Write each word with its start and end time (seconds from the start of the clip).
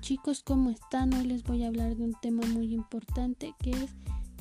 chicos, 0.00 0.42
¿cómo 0.42 0.68
están? 0.68 1.14
Hoy 1.14 1.24
les 1.24 1.42
voy 1.42 1.64
a 1.64 1.68
hablar 1.68 1.96
de 1.96 2.04
un 2.04 2.12
tema 2.20 2.46
muy 2.48 2.74
importante 2.74 3.54
que 3.60 3.70
es 3.70 3.90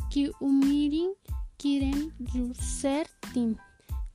Kiumirin 0.09 1.11
Kiren 1.55 2.13
Yusertin, 2.33 3.57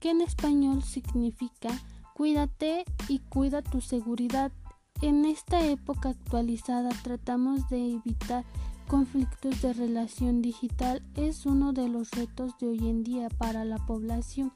que 0.01 0.11
en 0.11 0.21
español 0.21 0.83
significa 0.83 1.71
cuídate 2.15 2.85
y 3.09 3.21
cuida 3.21 3.63
tu 3.63 3.81
seguridad. 3.81 4.53
En 5.01 5.25
esta 5.25 5.65
época 5.65 6.11
actualizada 6.11 6.91
tratamos 7.03 7.71
de 7.71 7.95
evitar 7.95 8.45
conflictos 8.87 9.63
de 9.63 9.73
relación 9.73 10.43
digital. 10.43 11.03
Es 11.15 11.47
uno 11.47 11.73
de 11.73 11.89
los 11.89 12.11
retos 12.11 12.53
de 12.59 12.69
hoy 12.69 12.87
en 12.87 13.03
día 13.03 13.31
para 13.31 13.65
la 13.65 13.79
población, 13.79 14.53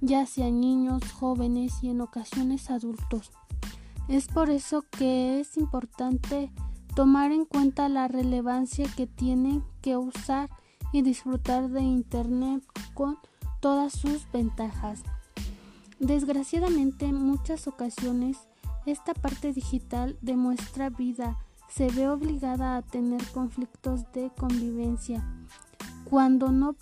ya 0.00 0.24
sea 0.26 0.50
niños, 0.50 1.02
jóvenes 1.10 1.82
y 1.82 1.88
en 1.88 2.00
ocasiones 2.00 2.70
adultos. 2.70 3.32
Es 4.08 4.28
por 4.28 4.50
eso 4.50 4.84
que 4.90 5.40
es 5.40 5.56
importante 5.56 6.52
tomar 6.94 7.32
en 7.32 7.44
cuenta 7.44 7.88
la 7.88 8.08
relevancia 8.08 8.86
que 8.96 9.06
tiene 9.06 9.62
que 9.82 9.96
usar 9.96 10.48
y 10.92 11.02
disfrutar 11.02 11.68
de 11.68 11.82
Internet 11.82 12.62
con 12.94 13.18
todas 13.60 13.92
sus 13.92 14.30
ventajas. 14.32 15.02
Desgraciadamente 15.98 17.06
en 17.06 17.16
muchas 17.16 17.66
ocasiones 17.66 18.38
esta 18.86 19.12
parte 19.14 19.52
digital 19.52 20.16
de 20.22 20.36
nuestra 20.36 20.90
vida 20.90 21.38
se 21.68 21.88
ve 21.88 22.08
obligada 22.08 22.76
a 22.76 22.82
tener 22.82 23.22
conflictos 23.32 24.10
de 24.12 24.30
convivencia. 24.30 25.26
Cuando 26.04 26.52
no 26.52 26.76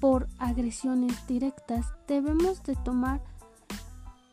por 0.00 0.28
agresiones 0.38 1.26
directas, 1.28 1.86
debemos 2.08 2.62
de 2.64 2.74
tomar 2.74 3.22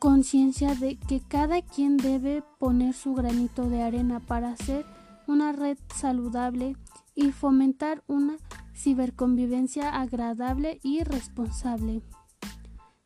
conciencia 0.02 0.74
de 0.74 0.96
que 0.96 1.20
cada 1.20 1.62
quien 1.62 1.96
debe 1.96 2.42
poner 2.58 2.92
su 2.92 3.14
granito 3.14 3.68
de 3.68 3.82
arena 3.82 4.18
para 4.18 4.50
hacer 4.50 4.84
una 5.28 5.52
red 5.52 5.78
saludable 5.94 6.76
y 7.14 7.30
fomentar 7.30 8.02
una 8.08 8.36
ciberconvivencia 8.74 10.00
agradable 10.00 10.80
y 10.82 11.04
responsable. 11.04 12.02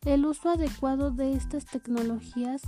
El 0.07 0.25
uso 0.25 0.49
adecuado 0.49 1.11
de 1.11 1.35
estas 1.35 1.67
tecnologías 1.67 2.63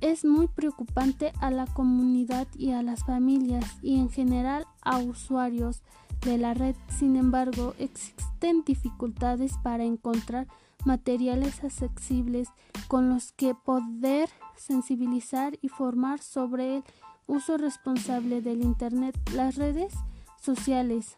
es 0.00 0.24
muy 0.24 0.48
preocupante 0.48 1.34
a 1.42 1.50
la 1.50 1.66
comunidad 1.66 2.48
y 2.56 2.70
a 2.70 2.82
las 2.82 3.04
familias 3.04 3.66
y 3.82 4.00
en 4.00 4.08
general 4.08 4.64
a 4.80 4.96
usuarios 4.96 5.82
de 6.28 6.38
la 6.38 6.54
red. 6.54 6.76
Sin 6.98 7.16
embargo, 7.16 7.74
existen 7.78 8.62
dificultades 8.64 9.52
para 9.62 9.84
encontrar 9.84 10.46
materiales 10.84 11.64
accesibles 11.64 12.48
con 12.86 13.08
los 13.08 13.32
que 13.32 13.54
poder 13.54 14.28
sensibilizar 14.56 15.58
y 15.62 15.68
formar 15.68 16.20
sobre 16.20 16.76
el 16.76 16.84
uso 17.26 17.56
responsable 17.56 18.42
del 18.42 18.62
Internet, 18.62 19.18
las 19.34 19.56
redes 19.56 19.94
sociales, 20.40 21.16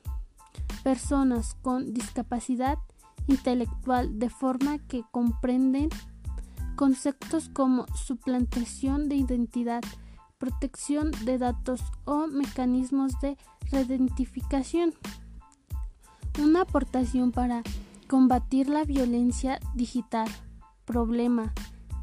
personas 0.85 1.57
con 1.61 1.93
discapacidad 1.93 2.79
intelectual 3.27 4.19
de 4.19 4.31
forma 4.31 4.79
que 4.79 5.03
comprenden 5.11 5.89
conceptos 6.77 7.49
como 7.49 7.87
suplantación 7.95 9.09
de 9.09 9.17
identidad, 9.17 9.83
protección 10.41 11.13
de 11.27 11.39
datos 11.39 11.83
o 12.07 12.27
mecanismos 12.27 13.13
de 13.21 13.37
reidentificación. 13.71 14.95
Una 16.43 16.63
aportación 16.63 17.31
para 17.31 17.63
combatir 18.09 18.69
la 18.69 18.85
violencia 18.85 19.61
digital, 19.75 20.29
problema, 20.87 21.53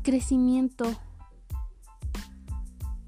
crecimiento, 0.04 0.86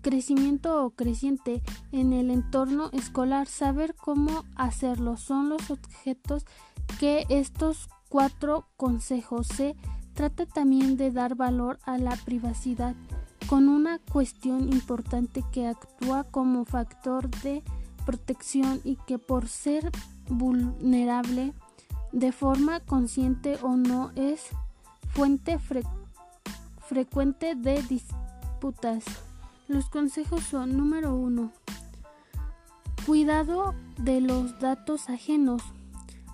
crecimiento 0.01 0.83
o 0.83 0.89
creciente 0.89 1.61
en 1.91 2.11
el 2.11 2.31
entorno 2.31 2.89
escolar, 2.91 3.47
saber 3.47 3.95
cómo 3.95 4.43
hacerlo 4.55 5.15
son 5.15 5.49
los 5.49 5.69
objetos 5.69 6.45
que 6.99 7.25
estos 7.29 7.87
cuatro 8.09 8.67
consejos 8.77 9.45
se 9.45 9.75
trata 10.15 10.47
también 10.47 10.97
de 10.97 11.11
dar 11.11 11.35
valor 11.35 11.77
a 11.83 11.99
la 11.99 12.15
privacidad 12.15 12.95
con 13.49 13.67
una 13.67 13.97
cuestión 13.97 14.71
importante 14.71 15.43
que 15.51 15.65
actúa 15.65 16.23
como 16.23 16.65
factor 16.65 17.27
de 17.41 17.63
protección 18.05 18.79
y 18.83 18.97
que 19.07 19.17
por 19.17 19.47
ser 19.47 19.89
vulnerable 20.29 21.53
de 22.11 22.31
forma 22.31 22.79
consciente 22.79 23.57
o 23.63 23.75
no 23.75 24.11
es 24.15 24.49
fuente 25.13 25.57
frecuente 26.87 27.55
de 27.55 27.81
disputas. 27.81 29.03
Los 29.67 29.89
consejos 29.89 30.43
son 30.43 30.77
número 30.77 31.15
uno. 31.15 31.51
Cuidado 33.07 33.73
de 33.97 34.21
los 34.21 34.59
datos 34.59 35.09
ajenos. 35.09 35.63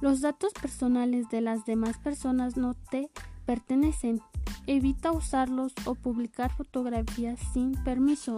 Los 0.02 0.20
datos 0.20 0.52
personales 0.52 1.30
de 1.30 1.40
las 1.40 1.66
demás 1.66 1.98
personas 1.98 2.58
no 2.58 2.74
te 2.74 3.10
pertenecen. 3.46 4.22
Evita 4.68 5.12
usarlos 5.12 5.74
o 5.86 5.96
publicar 5.96 6.52
fotografías 6.52 7.40
sin 7.54 7.74
permiso. 7.84 8.36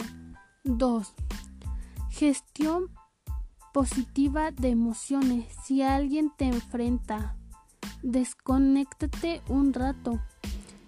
2. 0.64 1.14
Gestión 2.10 2.90
positiva 3.74 4.52
de 4.52 4.70
emociones. 4.70 5.46
Si 5.64 5.82
alguien 5.82 6.32
te 6.36 6.46
enfrenta, 6.46 7.36
desconéctate 8.02 9.42
un 9.48 9.74
rato. 9.74 10.20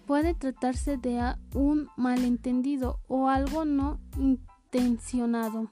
Puede 0.05 0.33
tratarse 0.33 0.97
de 0.97 1.35
un 1.53 1.87
malentendido 1.95 2.99
o 3.07 3.29
algo 3.29 3.63
no 3.63 3.99
intencionado. 4.17 5.71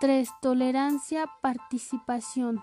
3. 0.00 0.30
Tolerancia, 0.40 1.30
participación. 1.42 2.62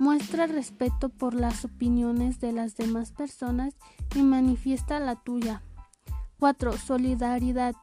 Muestra 0.00 0.46
respeto 0.46 1.10
por 1.10 1.34
las 1.34 1.66
opiniones 1.66 2.40
de 2.40 2.52
las 2.52 2.74
demás 2.74 3.12
personas 3.12 3.74
y 4.14 4.22
manifiesta 4.22 4.98
la 4.98 5.14
tuya. 5.14 5.62
4. 6.38 6.78
Solidaridad. 6.78 7.74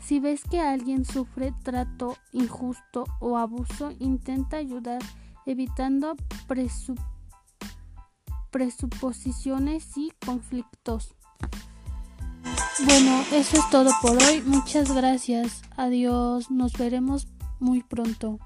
Si 0.00 0.18
ves 0.18 0.40
que 0.50 0.58
alguien 0.58 1.04
sufre 1.04 1.52
trato 1.62 2.16
injusto 2.32 3.04
o 3.20 3.36
abuso, 3.36 3.92
intenta 3.98 4.56
ayudar 4.56 5.02
evitando 5.44 6.16
presuposiciones 8.50 9.98
y 9.98 10.12
conflictos. 10.24 11.14
Bueno, 12.86 13.22
eso 13.32 13.58
es 13.58 13.68
todo 13.68 13.90
por 14.00 14.16
hoy. 14.22 14.40
Muchas 14.46 14.94
gracias. 14.94 15.60
Adiós. 15.76 16.50
Nos 16.50 16.72
veremos 16.72 17.28
muy 17.60 17.82
pronto. 17.82 18.38